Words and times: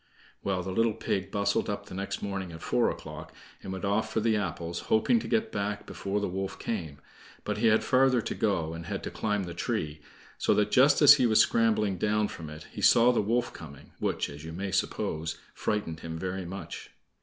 Well, 0.43 0.63
the 0.63 0.71
little 0.71 0.95
pig 0.95 1.29
bustled 1.29 1.69
up 1.69 1.85
the 1.85 1.93
next 1.93 2.23
morning 2.23 2.51
at 2.51 2.63
four 2.63 2.89
o'clock, 2.89 3.35
and 3.61 3.71
went 3.71 3.85
off 3.85 4.11
for 4.11 4.19
the 4.19 4.35
apples, 4.35 4.79
hoping 4.89 5.19
to 5.19 5.27
get 5.27 5.51
back 5.51 5.85
before 5.85 6.19
the 6.19 6.27
wolf 6.27 6.57
came; 6.57 6.97
but 7.43 7.59
he 7.59 7.67
had 7.67 7.83
farther 7.83 8.19
to 8.19 8.33
go, 8.33 8.73
and 8.73 8.87
had 8.87 9.03
to 9.03 9.11
climb 9.11 9.43
the 9.43 9.53
tree, 9.53 10.01
so 10.39 10.55
that 10.55 10.71
just 10.71 11.03
as 11.03 11.17
he 11.17 11.27
was 11.27 11.39
scrambling 11.39 11.99
down 11.99 12.29
from 12.29 12.49
it, 12.49 12.65
he 12.71 12.81
saw 12.81 13.11
the 13.11 13.21
wolf 13.21 13.53
coming, 13.53 13.91
which, 13.99 14.27
as 14.27 14.43
you 14.43 14.51
may 14.53 14.71
suppose, 14.71 15.37
frightened 15.53 15.99
him 15.99 16.17
very 16.17 16.45
much. 16.45 16.89